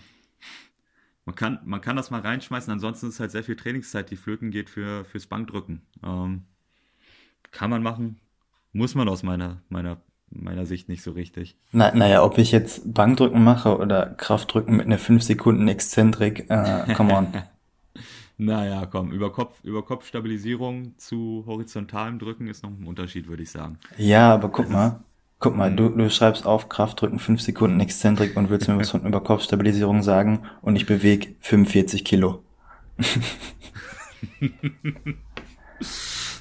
[1.29, 4.49] man kann, man kann das mal reinschmeißen, ansonsten ist halt sehr viel Trainingszeit, die flöten
[4.49, 5.83] geht für, fürs Bankdrücken.
[6.03, 6.45] Ähm,
[7.51, 8.19] kann man machen,
[8.73, 9.97] muss man aus meiner, meiner
[10.31, 11.55] meiner Sicht nicht so richtig.
[11.71, 16.93] Na, naja, ob ich jetzt Bankdrücken mache oder Kraftdrücken mit einer 5 Sekunden Exzentrik, äh,
[16.95, 17.27] come on.
[18.37, 23.51] naja, komm, über Kopf, über Kopfstabilisierung zu horizontalem Drücken ist noch ein Unterschied, würde ich
[23.51, 23.77] sagen.
[23.97, 24.99] Ja, aber guck mal,
[25.39, 29.05] guck mal, du, du schreibst auf Kraftdrücken 5 Sekunden Exzentrik und willst mir was von
[29.05, 32.43] über Kopfstabilisierung sagen und ich bewege 45 Kilo.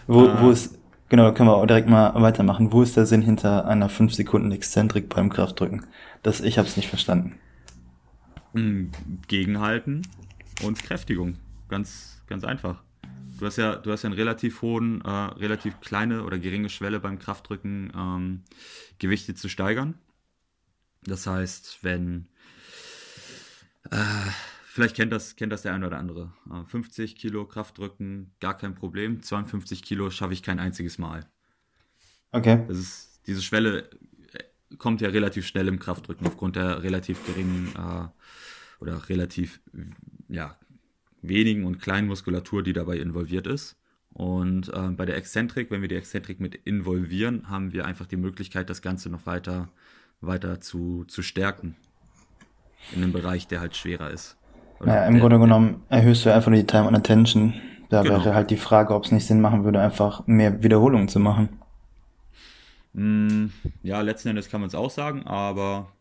[0.07, 0.43] wo, ah.
[0.43, 0.79] wo ist,
[1.11, 2.71] Genau, können wir auch direkt mal weitermachen.
[2.71, 5.87] Wo ist der Sinn hinter einer 5 Sekunden Exzentrik beim Kraftdrücken?
[6.23, 7.35] Das, ich habe es nicht verstanden.
[8.53, 8.91] Hm,
[9.27, 10.03] gegenhalten
[10.63, 11.37] und Kräftigung.
[11.71, 12.83] Ganz, ganz einfach.
[13.39, 17.01] Du hast ja, du hast ja einen relativ hohen, äh, relativ kleine oder geringe Schwelle
[17.01, 18.43] beim Kraftdrücken, ähm,
[18.99, 19.95] Gewichte zu steigern.
[21.05, 22.29] Das heißt, wenn
[23.91, 24.31] äh,
[24.79, 26.33] Vielleicht kennt das, kennt das der eine oder andere.
[26.67, 29.25] 50 äh, Kilo Kraftdrücken, gar kein Problem.
[29.25, 31.27] 52 Kilo schaffe ich kein einziges Mal.
[32.31, 32.65] Okay.
[32.69, 33.91] Das ist, diese Schwelle
[34.33, 38.07] äh, kommt ja relativ schnell im Kraftdrücken aufgrund der relativ geringen äh,
[38.81, 39.61] oder relativ
[40.29, 40.57] ja,
[41.23, 43.77] wenigen und kleinen Muskulatur, die dabei involviert ist.
[44.13, 48.17] Und äh, bei der Exzentrik, wenn wir die Exzentrik mit involvieren, haben wir einfach die
[48.17, 49.69] Möglichkeit, das Ganze noch weiter,
[50.21, 51.77] weiter zu, zu stärken.
[52.95, 54.37] In einem Bereich, der halt schwerer ist.
[54.85, 57.55] Ja, im der, Grunde genommen erhöhst du einfach nur die Time and Attention.
[57.91, 58.17] Da genau.
[58.17, 61.49] wäre halt die Frage, ob es nicht Sinn machen würde, einfach mehr Wiederholungen zu machen.
[62.93, 63.47] Mm,
[63.83, 65.93] ja, letzten Endes kann man es auch sagen, aber,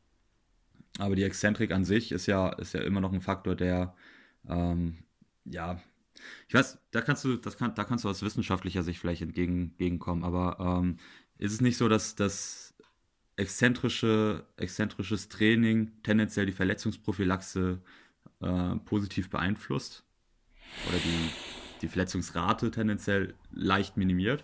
[0.99, 3.93] aber die Exzentrik an sich ist ja, ist ja immer noch ein Faktor, der,
[4.49, 4.97] ähm,
[5.49, 5.79] ja,
[6.47, 9.69] ich weiß, da kannst du, das kann, da kannst du aus wissenschaftlicher Sicht vielleicht entgegen,
[9.71, 10.97] entgegenkommen, aber ähm,
[11.37, 12.75] ist es nicht so, dass das
[13.35, 17.79] exzentrische, exzentrisches Training tendenziell die Verletzungsprophylaxe
[18.41, 20.03] äh, positiv beeinflusst
[20.89, 21.29] oder die,
[21.81, 24.43] die Verletzungsrate tendenziell leicht minimiert.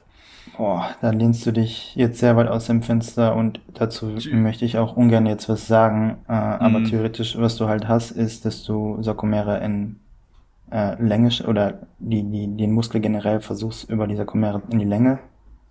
[0.58, 4.36] Boah, da lehnst du dich jetzt sehr weit aus dem Fenster und dazu Tschü.
[4.36, 6.18] möchte ich auch ungern jetzt was sagen.
[6.28, 6.86] Äh, aber mm.
[6.86, 10.00] theoretisch, was du halt hast, ist, dass du Sarkomere in
[10.72, 15.20] äh, Länge oder die, die, den Muskel generell versuchst, über die Sarkomere in die Länge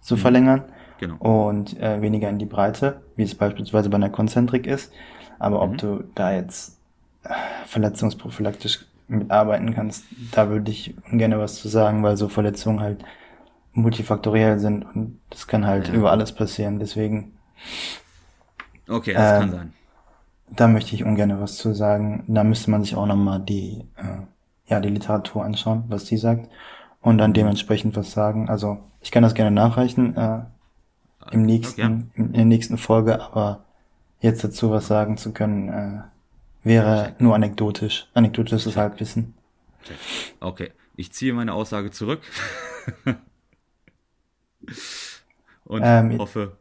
[0.01, 0.19] zu mm.
[0.19, 0.63] verlängern.
[1.01, 1.17] Genau.
[1.17, 4.93] Und äh, weniger in die Breite, wie es beispielsweise bei einer Konzentrik ist.
[5.39, 5.77] Aber ob mhm.
[5.79, 6.79] du da jetzt
[7.67, 13.05] verletzungsprophylaktisch mitarbeiten kannst, da würde ich gerne was zu sagen, weil so Verletzungen halt
[13.73, 15.95] multifaktoriell sind und das kann halt ja.
[15.95, 16.79] über alles passieren.
[16.79, 17.33] Deswegen.
[18.89, 19.73] Okay, das äh, kann sein.
[20.51, 22.25] Da möchte ich ungern was zu sagen.
[22.29, 24.23] Da müsste man sich auch nochmal die, äh,
[24.67, 26.49] ja, die Literatur anschauen, was die sagt
[27.01, 28.49] und dann dementsprechend was sagen.
[28.49, 30.41] Also ich kann das gerne nachreichen äh,
[31.31, 32.23] im nächsten, okay.
[32.23, 33.65] in der nächsten Folge, aber
[34.21, 36.03] jetzt dazu was sagen zu können, äh,
[36.63, 38.09] wäre nur anekdotisch.
[38.15, 39.35] Anekdotisches Halbwissen.
[40.41, 42.23] Okay, ich ziehe meine Aussage zurück.
[45.65, 46.57] Und ähm, hoffe.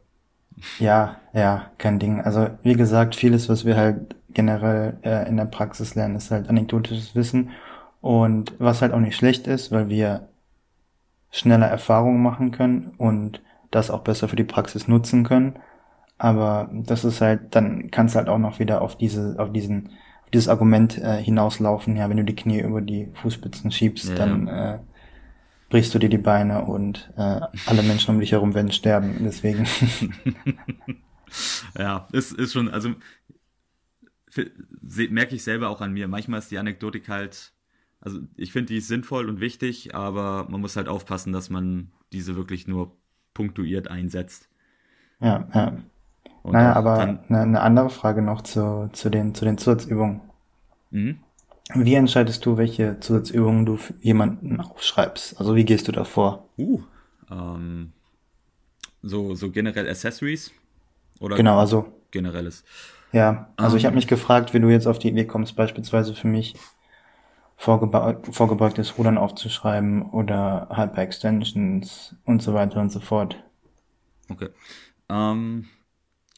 [0.78, 2.20] Ja, ja, kein Ding.
[2.20, 6.48] Also wie gesagt, vieles, was wir halt generell äh, in der Praxis lernen, ist halt
[6.48, 7.50] anekdotisches Wissen.
[8.02, 10.28] Und was halt auch nicht schlecht ist, weil wir
[11.30, 15.54] schneller Erfahrungen machen können und das auch besser für die Praxis nutzen können.
[16.18, 19.86] Aber das ist halt, dann kannst du halt auch noch wieder auf diese, auf diesen,
[20.24, 24.14] auf dieses Argument äh, hinauslaufen, ja, wenn du die Knie über die Fußspitzen schiebst, ja.
[24.16, 24.78] dann äh,
[25.70, 29.18] brichst du dir die Beine und äh, alle Menschen um dich herum werden sterben.
[29.20, 29.64] Deswegen.
[31.78, 32.90] ja, ist, ist schon, also
[35.08, 36.08] merke ich selber auch an mir.
[36.08, 37.52] Manchmal ist die Anekdotik halt,
[38.02, 41.92] also ich finde die ist sinnvoll und wichtig, aber man muss halt aufpassen, dass man
[42.12, 42.96] diese wirklich nur
[43.32, 44.48] punktuiert einsetzt.
[45.20, 45.78] Ja, ja.
[46.42, 50.20] Und naja, aber eine, eine, andere Frage noch zu, zu, den, zu den Zusatzübungen.
[50.90, 51.20] Mhm.
[51.74, 55.38] Wie entscheidest du, welche Zusatzübungen du für jemanden aufschreibst?
[55.38, 56.48] Also wie gehst du da vor?
[56.58, 56.82] Uh,
[57.30, 57.92] ähm,
[59.02, 60.50] so, so generell Accessories?
[61.20, 61.86] Oder genau, also.
[62.10, 62.64] Generelles.
[63.12, 63.98] Ja, also um, ich habe ähm.
[63.98, 66.56] mich gefragt, wie du jetzt auf die Idee kommst, beispielsweise für mich
[67.56, 73.42] vorgebeugtes Rudern aufzuschreiben oder Hyper-Extensions und so weiter und so fort.
[74.28, 74.48] Okay.
[75.08, 75.66] Ähm,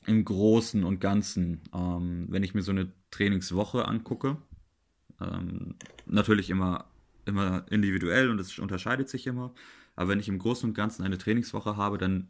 [0.07, 4.37] im Großen und Ganzen, ähm, wenn ich mir so eine Trainingswoche angucke,
[5.21, 6.87] ähm, natürlich immer,
[7.25, 9.55] immer individuell und es unterscheidet sich immer,
[9.97, 12.29] aber wenn ich im Großen und Ganzen eine Trainingswoche habe, dann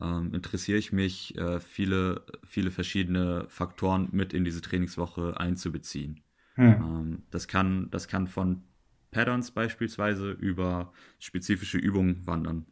[0.00, 6.20] ähm, interessiere ich mich, äh, viele, viele verschiedene Faktoren mit in diese Trainingswoche einzubeziehen.
[6.58, 7.22] Hm.
[7.30, 8.62] das, kann, das kann von
[9.10, 12.66] Patterns beispielsweise über spezifische Übungen wandern.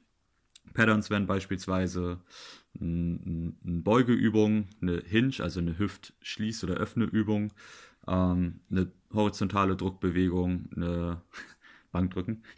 [0.75, 2.20] Patterns werden beispielsweise
[2.81, 7.53] eine Beugeübung, eine Hinge, also eine Hüft-Schließ- oder Öffneübung,
[8.07, 11.22] ähm, eine horizontale Druckbewegung, eine
[11.92, 12.42] Bankdrücken.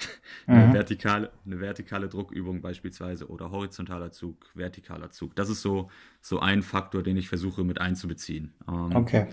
[0.47, 0.55] Mhm.
[0.55, 5.37] Eine, vertikale, eine vertikale Druckübung beispielsweise oder horizontaler Zug, vertikaler Zug.
[5.37, 5.91] Das ist so,
[6.23, 8.55] so ein Faktor, den ich versuche mit einzubeziehen.
[8.67, 9.27] Ähm, okay.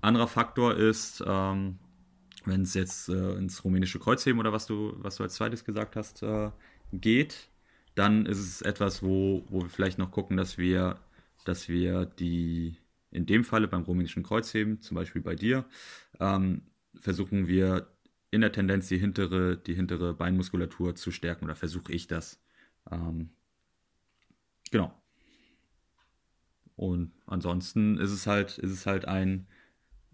[0.00, 1.78] Anderer Faktor ist, ähm,
[2.44, 5.96] wenn es jetzt äh, ins rumänische Kreuzheben oder was du, was du als zweites gesagt
[5.96, 6.50] hast, äh,
[6.92, 7.50] geht,
[7.94, 10.98] dann ist es etwas, wo, wo wir vielleicht noch gucken, dass wir,
[11.44, 12.78] dass wir die,
[13.10, 15.64] in dem Falle beim rumänischen Kreuzheben, zum Beispiel bei dir,
[16.18, 16.62] ähm,
[16.94, 17.88] versuchen wir
[18.30, 22.40] in der Tendenz die hintere, die hintere Beinmuskulatur zu stärken oder versuche ich das.
[22.90, 23.30] Ähm,
[24.70, 24.94] genau.
[26.76, 29.46] Und ansonsten ist es halt, ist es halt ein,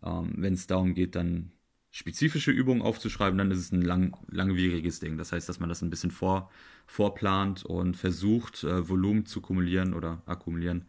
[0.06, 1.52] ähm, wenn es darum geht, dann
[1.90, 5.16] spezifische Übungen aufzuschreiben, dann ist es ein lang, langwieriges Ding.
[5.16, 6.50] Das heißt, dass man das ein bisschen vor,
[6.86, 10.84] vorplant und versucht, äh, Volumen zu kumulieren oder akkumulieren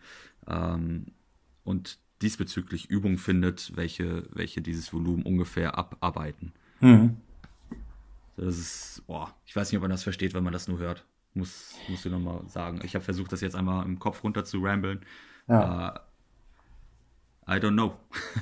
[0.48, 1.06] ähm,
[1.64, 6.52] und diesbezüglich Übungen findet, welche, welche dieses Volumen ungefähr abarbeiten.
[6.82, 7.18] Mhm.
[8.36, 11.06] Das ist, boah, ich weiß nicht, ob man das versteht, wenn man das nur hört.
[11.34, 12.82] Muss, musst du nochmal sagen.
[12.84, 15.02] Ich habe versucht, das jetzt einmal im Kopf runter zu ramblen.
[15.48, 15.94] Ja.
[15.96, 16.00] Uh,
[17.48, 17.94] I don't know.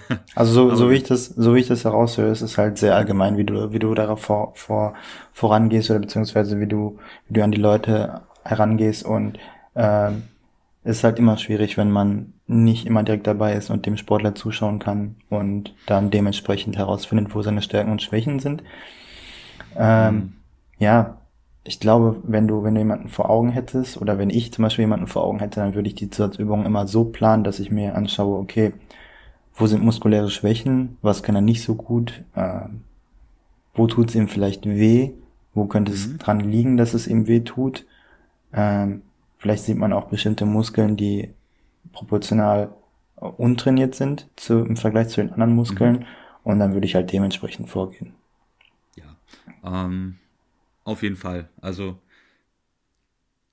[0.36, 2.96] also so, so wie ich das, so wie ich das heraushöre, ist es halt sehr
[2.96, 4.96] allgemein, wie du, wie du darauf vor, vor,
[5.32, 9.38] vorangehst oder beziehungsweise wie du, wie du an die Leute herangehst und
[10.86, 14.36] es ist halt immer schwierig, wenn man nicht immer direkt dabei ist und dem Sportler
[14.36, 18.62] zuschauen kann und dann dementsprechend herausfindet, wo seine Stärken und Schwächen sind.
[19.76, 20.34] Ähm, mhm.
[20.78, 21.18] Ja,
[21.68, 24.84] ich glaube, wenn du, wenn du jemanden vor Augen hättest oder wenn ich zum Beispiel
[24.84, 27.96] jemanden vor Augen hätte, dann würde ich die Zusatzübungen immer so planen, dass ich mir
[27.96, 28.74] anschaue, okay,
[29.56, 32.62] wo sind muskuläre Schwächen, was kann er nicht so gut, äh,
[33.74, 35.12] wo tut es ihm vielleicht weh,
[35.56, 35.98] wo könnte mhm.
[35.98, 37.86] es dran liegen, dass es ihm weh tut.
[38.54, 39.02] Ähm,
[39.40, 41.30] vielleicht sieht man auch bestimmte Muskeln, die
[41.94, 42.70] proportional
[43.16, 46.06] untrainiert sind zu, im Vergleich zu den anderen Muskeln mhm.
[46.44, 48.14] und dann würde ich halt dementsprechend vorgehen.
[49.64, 50.18] Ähm,
[50.86, 51.50] auf jeden Fall.
[51.60, 52.02] Also,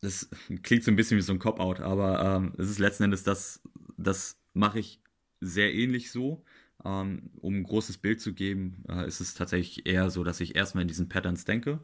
[0.00, 0.30] das
[0.62, 3.60] klingt so ein bisschen wie so ein Cop-Out, aber ähm, es ist letzten Endes das,
[3.96, 5.00] das mache ich
[5.40, 6.44] sehr ähnlich so.
[6.84, 10.56] Ähm, um ein großes Bild zu geben, äh, ist es tatsächlich eher so, dass ich
[10.56, 11.80] erstmal in diesen Patterns denke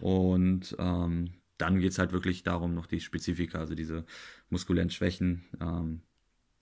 [0.00, 4.04] und ähm, dann geht es halt wirklich darum, noch die Spezifika, also diese
[4.50, 6.02] muskulären Schwächen, ähm,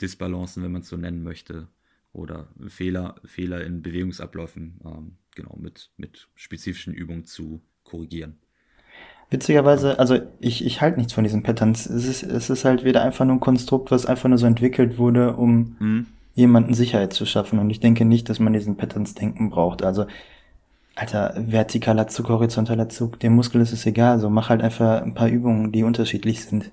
[0.00, 1.68] Disbalancen, wenn man es so nennen möchte,
[2.12, 8.38] oder Fehler, Fehler in Bewegungsabläufen ähm, genau mit, mit spezifischen Übungen zu korrigieren.
[9.30, 11.86] Witzigerweise, also ich, ich halte nichts von diesen Patterns.
[11.86, 14.98] Es ist, es ist halt wieder einfach nur ein Konstrukt, was einfach nur so entwickelt
[14.98, 16.06] wurde, um mhm.
[16.34, 17.58] jemanden Sicherheit zu schaffen.
[17.58, 19.82] Und ich denke nicht, dass man diesen Patterns denken braucht.
[19.82, 20.06] Also,
[20.94, 24.20] Alter, vertikaler Zug, horizontaler Zug, dem Muskel ist es egal.
[24.20, 26.70] So, mach halt einfach ein paar Übungen, die unterschiedlich sind.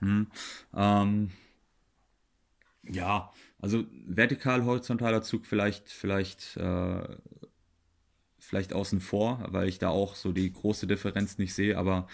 [0.00, 0.28] Mhm.
[0.74, 1.30] Ähm,
[2.84, 7.02] ja, also vertikal horizontaler Zug vielleicht, vielleicht, äh,
[8.52, 12.06] vielleicht außen vor, weil ich da auch so die große Differenz nicht sehe, aber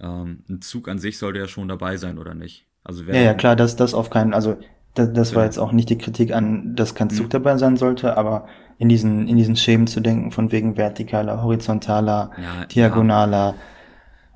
[0.00, 2.66] ähm, ein Zug an sich sollte ja schon dabei sein, oder nicht?
[2.82, 4.56] Also ja, ja, klar, das, das auf keinen, also
[4.94, 5.36] das, das ja.
[5.36, 7.30] war jetzt auch nicht die Kritik an, dass kein Zug mhm.
[7.30, 12.32] dabei sein sollte, aber in diesen, in diesen Schemen zu denken, von wegen vertikaler, horizontaler,
[12.42, 13.54] ja, diagonaler,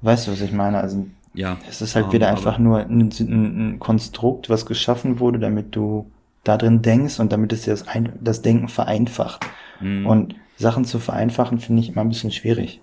[0.03, 0.79] weißt du, was ich meine?
[0.79, 5.19] Also ja, es ist halt um, wieder einfach nur ein, ein, ein Konstrukt, was geschaffen
[5.19, 6.09] wurde, damit du
[6.45, 9.45] da drin denkst und damit es dir das, ein, das Denken vereinfacht.
[9.81, 10.07] Mhm.
[10.07, 12.81] Und Sachen zu vereinfachen finde ich immer ein bisschen schwierig.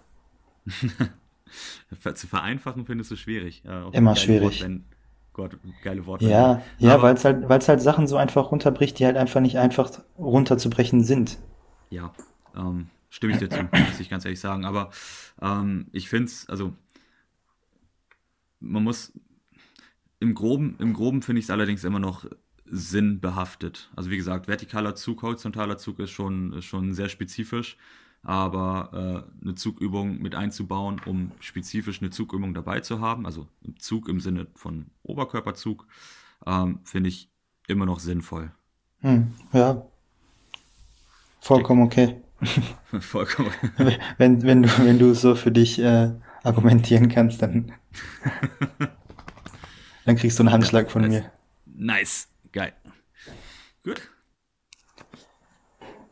[2.16, 3.64] zu vereinfachen findest du schwierig.
[3.66, 4.62] Ja, immer schwierig.
[4.62, 4.86] Wort, wenn,
[5.34, 6.26] Gott, geile Worte.
[6.26, 9.92] Ja, ja, weil es halt, halt Sachen so einfach runterbricht, die halt einfach nicht einfach
[10.18, 11.38] runterzubrechen sind.
[11.90, 12.14] Ja,
[12.56, 14.66] ähm, stimme ich dir zu, muss ich ganz ehrlich sagen.
[14.66, 14.92] Aber
[15.42, 16.74] ähm, ich finde es, also
[18.60, 19.14] man muss
[20.20, 22.26] im Groben, im Groben finde ich es allerdings immer noch
[22.65, 23.89] sinnbehaftet.
[23.95, 27.78] Also wie gesagt, vertikaler Zug, horizontaler Zug ist schon, schon sehr spezifisch,
[28.23, 33.47] aber äh, eine Zugübung mit einzubauen, um spezifisch eine Zugübung dabei zu haben, also
[33.78, 35.86] Zug im Sinne von Oberkörperzug,
[36.45, 37.30] ähm, finde ich
[37.67, 38.51] immer noch sinnvoll.
[39.01, 39.86] Hm, ja,
[41.39, 42.21] vollkommen okay.
[42.99, 43.97] vollkommen okay.
[44.17, 46.12] wenn, wenn, du, wenn du so für dich äh,
[46.43, 47.73] argumentieren kannst, dann,
[50.06, 51.32] dann kriegst du einen Handschlag von mir.
[51.65, 52.30] Nice.
[52.56, 52.72] Geil.
[53.84, 54.10] Gut.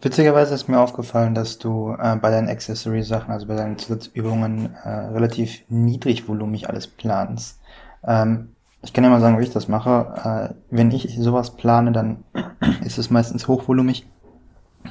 [0.01, 4.89] Witzigerweise ist mir aufgefallen, dass du äh, bei deinen Accessory-Sachen, also bei deinen Zusatzübungen, äh,
[4.89, 7.61] relativ niedrigvolumig alles planst.
[8.05, 10.51] Ähm, ich kann ja mal sagen, wie ich das mache.
[10.51, 12.25] Äh, wenn ich sowas plane, dann
[12.83, 14.05] ist es meistens hochvolumig.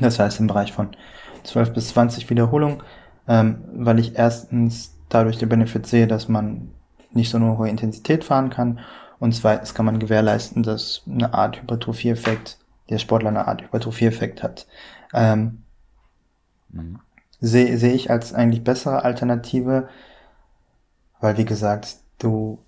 [0.00, 0.96] Das heißt im Bereich von
[1.44, 2.82] 12 bis 20 Wiederholungen,
[3.28, 6.70] ähm, weil ich erstens dadurch den Benefit sehe, dass man
[7.10, 8.80] nicht so eine hohe Intensität fahren kann
[9.22, 12.58] und zweitens kann man gewährleisten, dass eine Art Hypertrophie-Effekt,
[12.90, 14.66] der Sportler eine Art Hypertrophie-Effekt hat.
[15.14, 15.62] Ähm,
[16.70, 16.98] mhm.
[17.38, 19.88] sehe seh ich als eigentlich bessere Alternative,
[21.20, 22.64] weil wie gesagt, du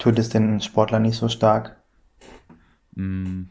[0.00, 1.76] tut es den Sportler nicht so stark.
[2.96, 3.44] Mm,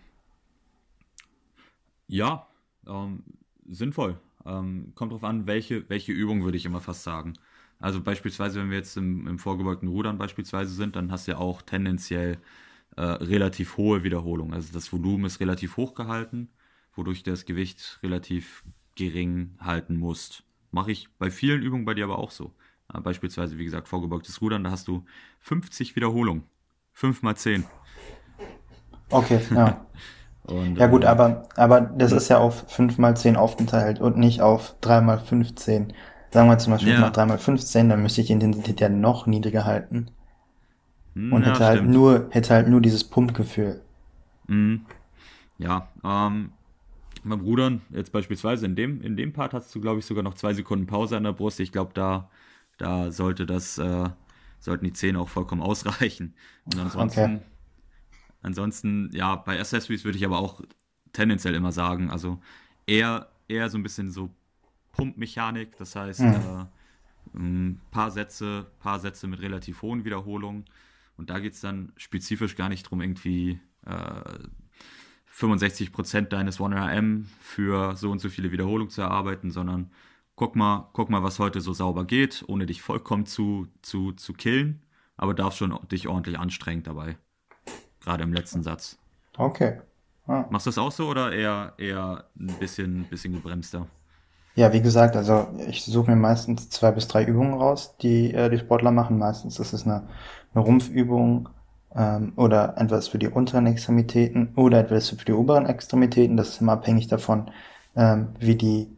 [2.08, 2.48] ja,
[2.86, 3.24] ähm,
[3.70, 4.20] sinnvoll.
[4.46, 7.36] Ähm, kommt drauf an, welche, welche Übung würde ich immer fast sagen.
[7.84, 11.38] Also beispielsweise, wenn wir jetzt im, im vorgebeugten Rudern beispielsweise sind, dann hast du ja
[11.38, 12.38] auch tendenziell
[12.96, 14.54] äh, relativ hohe Wiederholungen.
[14.54, 16.48] Also das Volumen ist relativ hoch gehalten,
[16.96, 18.64] wodurch du das Gewicht relativ
[18.96, 20.44] gering halten musst.
[20.72, 22.54] Mache ich bei vielen Übungen bei dir aber auch so.
[22.94, 25.04] Äh, beispielsweise, wie gesagt, vorgebeugtes Rudern, da hast du
[25.40, 26.44] 50 Wiederholungen.
[26.94, 27.66] 5 mal 10.
[29.10, 29.86] Okay, ja.
[30.44, 34.18] Und, ja gut, äh, aber, aber das ist ja auf 5 mal 10 aufgeteilt und
[34.18, 35.92] nicht auf 3 mal 15.
[36.34, 36.96] Sagen wir zum Beispiel, ja.
[36.96, 40.08] ich mache 3 mal 15, dann müsste ich die Intensität ja noch niedriger halten.
[41.14, 43.84] Hm, und ja, hätte halt nur, hätte halt nur dieses Pumpgefühl.
[44.48, 44.84] Mhm.
[45.60, 46.52] Ja, ähm,
[47.24, 50.34] beim Rudern, jetzt beispielsweise in dem, in dem Part hast du, glaube ich, sogar noch
[50.34, 51.60] zwei Sekunden Pause an der Brust.
[51.60, 52.32] Ich glaube, da,
[52.80, 54.10] da sollte das, äh,
[54.60, 56.34] sollten die Zähne auch vollkommen ausreichen.
[56.66, 57.42] Und ansonsten, okay.
[58.42, 60.62] ansonsten, ja, bei Accessories würde ich aber auch
[61.12, 62.40] tendenziell immer sagen, also
[62.88, 64.32] eher, eher so ein bisschen so
[64.94, 66.34] Pumpmechanik, das heißt, mhm.
[66.34, 70.66] äh, ein paar Sätze, paar Sätze mit relativ hohen Wiederholungen.
[71.18, 74.40] Und da geht es dann spezifisch gar nicht darum, irgendwie äh,
[75.30, 79.92] 65% deines 1RM für so und so viele Wiederholungen zu erarbeiten, sondern
[80.36, 84.34] guck mal, guck mal, was heute so sauber geht, ohne dich vollkommen zu, zu, zu
[84.34, 84.82] killen,
[85.18, 87.18] aber darfst schon dich ordentlich anstrengen dabei.
[88.02, 89.00] Gerade im letzten Satz.
[89.38, 89.82] Okay.
[90.28, 90.46] Ah.
[90.50, 93.88] Machst du das auch so oder eher, eher ein bisschen, bisschen gebremster?
[94.56, 98.50] Ja, wie gesagt, also ich suche mir meistens zwei bis drei Übungen raus, die äh,
[98.50, 99.18] die Sportler machen.
[99.18, 100.04] Meistens ist es eine,
[100.54, 101.50] eine Rumpfübung
[101.96, 106.38] ähm, oder etwas für die unteren Extremitäten oder etwas für die oberen Extremitäten.
[106.38, 107.50] Das ist immer abhängig davon,
[107.96, 108.96] ähm, wie die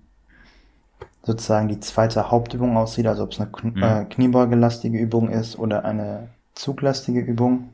[1.24, 3.84] sozusagen die zweite Hauptübung aussieht, also ob es eine Kn mhm.
[3.84, 7.70] äh, kniebeugelastige Übung ist oder eine zuglastige Übung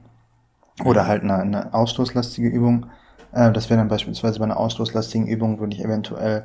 [0.85, 2.85] oder halt eine, eine ausstoßlastige Übung.
[3.31, 6.43] Äh, das wäre dann beispielsweise bei einer ausstoßlastigen Übung, würde ich eventuell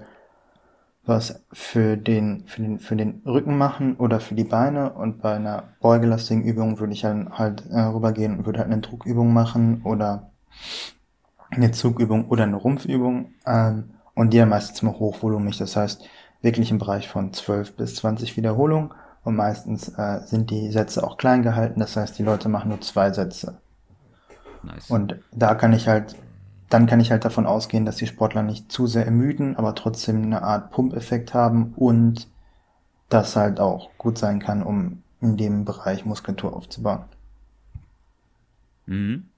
[1.07, 5.35] was für den, für den, für den Rücken machen oder für die Beine und bei
[5.35, 9.83] einer beugelastigen Übung würde ich dann halt äh, rübergehen und würde halt eine Druckübung machen
[9.85, 10.31] oder
[11.51, 16.05] eine Zugübung oder eine Rumpfübung ähm, und die dann meistens mal hochvolumig, das heißt
[16.43, 18.91] wirklich im Bereich von 12 bis 20 Wiederholungen
[19.23, 22.81] und meistens äh, sind die Sätze auch klein gehalten, das heißt die Leute machen nur
[22.81, 23.59] zwei Sätze.
[24.63, 24.91] Nice.
[24.91, 26.17] Und da kann ich halt
[26.69, 30.23] dann kann ich halt davon ausgehen, dass die Sportler nicht zu sehr ermüden, aber trotzdem
[30.23, 32.29] eine Art Pumpeffekt haben und
[33.09, 37.05] das halt auch gut sein kann, um in dem Bereich Muskulatur aufzubauen.
[38.87, 39.31] Mhm.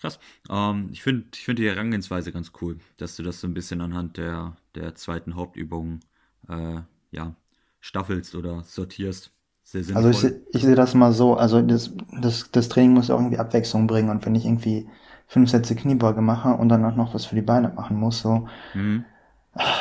[0.00, 0.18] Krass.
[0.50, 3.80] Ähm, ich finde ich find die Herangehensweise ganz cool, dass du das so ein bisschen
[3.80, 6.00] anhand der, der zweiten Hauptübung
[6.48, 7.34] äh, ja,
[7.80, 9.32] staffelst oder sortierst.
[9.64, 10.12] Sehr sinnvoll.
[10.12, 13.38] Also ich, ich sehe das mal so, also das, das, das Training muss auch irgendwie
[13.38, 14.88] Abwechslung bringen und wenn ich irgendwie
[15.26, 18.48] fünf Sätze Kniebeuge mache und dann auch noch was für die Beine machen muss, so,
[18.74, 19.04] mhm.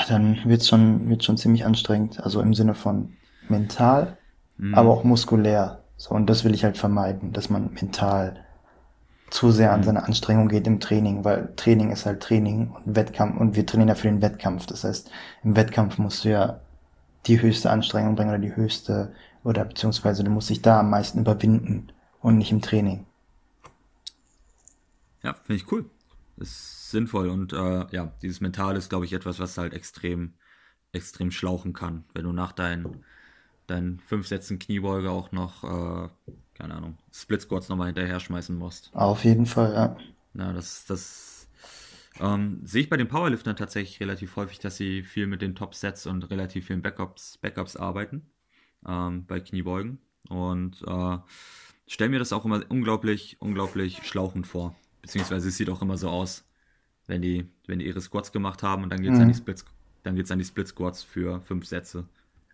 [0.08, 2.24] dann wird's schon, wird schon ziemlich anstrengend.
[2.24, 3.14] Also im Sinne von
[3.48, 4.18] mental,
[4.58, 4.74] mhm.
[4.74, 5.84] aber auch muskulär.
[5.98, 8.46] So, und das will ich halt vermeiden, dass man mental
[9.30, 9.86] zu sehr an mhm.
[9.86, 13.90] seine Anstrengung geht im Training, weil Training ist halt Training und Wettkampf und wir trainieren
[13.90, 14.66] ja für den Wettkampf.
[14.66, 15.10] Das heißt,
[15.44, 16.60] im Wettkampf musst du ja
[17.26, 21.20] die höchste Anstrengung bringen oder die höchste oder beziehungsweise du musst dich da am meisten
[21.20, 21.88] überwinden
[22.22, 23.06] und nicht im Training.
[25.26, 25.90] Ja, finde ich cool.
[26.38, 30.36] Ist sinnvoll und äh, ja, dieses Mental ist, glaube ich, etwas, was halt extrem,
[30.92, 33.04] extrem schlauchen kann, wenn du nach deinen,
[33.66, 36.10] deinen fünf Sätzen Kniebeuge auch noch, äh,
[36.54, 38.92] keine Ahnung, Split Squats nochmal hinterher schmeißen musst.
[38.94, 39.98] Auf jeden Fall, ja.
[40.36, 41.48] Ja, das, das
[42.20, 46.06] ähm, sehe ich bei den Powerliftern tatsächlich relativ häufig, dass sie viel mit den Top-Sets
[46.06, 48.30] und relativ vielen Backups, Backups arbeiten
[48.88, 49.98] ähm, bei Kniebeugen
[50.30, 51.18] und äh,
[51.88, 54.76] stelle mir das auch immer unglaublich, unglaublich schlauchend vor.
[55.06, 56.44] Beziehungsweise es sieht auch immer so aus,
[57.06, 59.22] wenn die, wenn die ihre Squats gemacht haben und dann geht es mhm.
[59.22, 59.64] an die Split,
[60.02, 62.06] dann geht's an die Split Squats für fünf Sätze.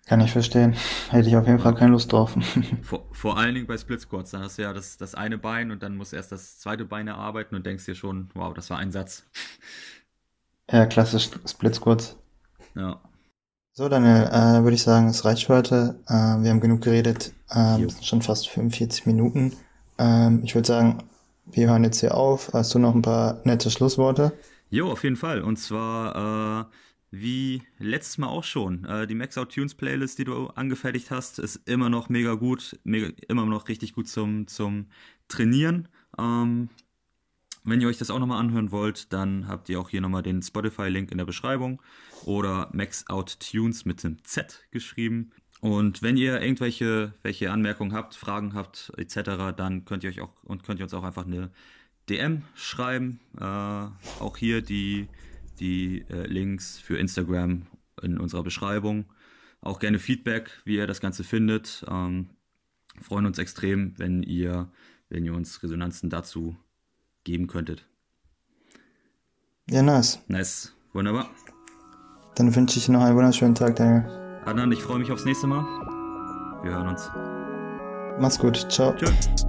[0.05, 0.75] Kann ich verstehen.
[1.09, 1.63] Hätte ich auf jeden ja.
[1.63, 2.35] Fall keine Lust drauf.
[2.81, 4.31] Vor, vor allen Dingen bei Split Squats.
[4.31, 6.83] Dann hast du ja das, das eine Bein und dann musst du erst das zweite
[6.83, 9.23] Bein erarbeiten und denkst dir schon, wow, das war ein Satz.
[10.69, 12.17] Ja, klassisch Split Squats.
[12.75, 12.99] Ja.
[13.71, 15.95] So, Daniel, äh, würde ich sagen, es reicht für heute.
[16.07, 17.31] Äh, wir haben genug geredet.
[17.49, 19.53] Äh, schon fast 45 Minuten.
[19.97, 21.03] Ähm, ich würde sagen,
[21.45, 22.51] wir hören jetzt hier auf.
[22.53, 24.37] Hast du noch ein paar nette Schlussworte?
[24.69, 25.41] Jo, auf jeden Fall.
[25.41, 26.75] Und zwar, äh,
[27.11, 31.39] wie letztes Mal auch schon, äh, die Max Out Tunes Playlist, die du angefertigt hast,
[31.39, 34.87] ist immer noch mega gut, mega, immer noch richtig gut zum, zum
[35.27, 35.87] Trainieren.
[36.17, 36.69] Ähm,
[37.63, 40.41] Wenn ihr euch das auch nochmal anhören wollt, dann habt ihr auch hier nochmal den
[40.41, 41.81] Spotify-Link in der Beschreibung
[42.23, 45.31] oder Max Out Tunes mit dem Z geschrieben.
[45.61, 50.43] Und wenn ihr irgendwelche welche Anmerkungen habt, Fragen habt etc., dann könnt ihr euch auch
[50.43, 51.51] und könnt ihr uns auch einfach eine
[52.09, 53.19] DM schreiben.
[53.39, 55.07] Äh, auch hier die,
[55.59, 57.67] die äh, Links für Instagram
[58.01, 59.05] in unserer Beschreibung.
[59.61, 61.85] Auch gerne Feedback, wie ihr das Ganze findet.
[61.87, 62.31] Ähm,
[62.99, 64.67] freuen uns extrem, wenn ihr,
[65.09, 66.55] wenn ihr uns Resonanzen dazu
[67.23, 67.85] geben könntet.
[69.69, 70.19] Ja, nice.
[70.27, 70.73] Nice.
[70.91, 71.29] Wunderbar.
[72.33, 74.30] Dann wünsche ich noch einen wunderschönen Tag, Daniel.
[74.45, 75.63] Adnan, ich freue mich aufs nächste Mal.
[76.63, 77.09] Wir hören uns.
[78.19, 78.57] Mach's gut.
[78.71, 78.93] Ciao.
[78.95, 79.45] Tschüss.